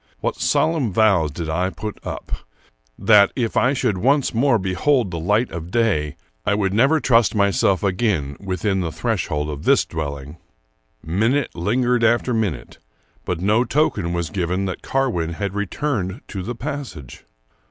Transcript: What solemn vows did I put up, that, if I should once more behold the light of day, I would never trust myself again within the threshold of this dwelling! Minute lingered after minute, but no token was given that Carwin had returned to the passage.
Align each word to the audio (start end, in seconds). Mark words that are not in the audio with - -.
What 0.19 0.35
solemn 0.37 0.91
vows 0.91 1.29
did 1.29 1.47
I 1.47 1.69
put 1.69 2.03
up, 2.03 2.31
that, 2.97 3.31
if 3.35 3.55
I 3.55 3.73
should 3.73 3.99
once 3.99 4.33
more 4.33 4.57
behold 4.57 5.11
the 5.11 5.19
light 5.19 5.51
of 5.51 5.69
day, 5.69 6.15
I 6.43 6.55
would 6.55 6.73
never 6.73 6.99
trust 6.99 7.35
myself 7.35 7.83
again 7.83 8.35
within 8.39 8.79
the 8.79 8.91
threshold 8.91 9.47
of 9.51 9.63
this 9.63 9.85
dwelling! 9.85 10.37
Minute 11.03 11.53
lingered 11.53 12.03
after 12.03 12.33
minute, 12.33 12.79
but 13.25 13.41
no 13.41 13.63
token 13.63 14.11
was 14.11 14.31
given 14.31 14.65
that 14.65 14.81
Carwin 14.81 15.33
had 15.33 15.53
returned 15.53 16.21
to 16.29 16.41
the 16.41 16.55
passage. 16.55 17.23